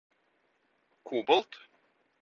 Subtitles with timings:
[1.03, 1.51] kobolt